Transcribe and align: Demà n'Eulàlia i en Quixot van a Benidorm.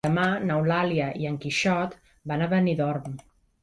Demà 0.05 0.21
n'Eulàlia 0.51 1.11
i 1.25 1.29
en 1.33 1.39
Quixot 1.45 1.97
van 2.35 2.43
a 2.49 2.53
Benidorm. 2.59 3.19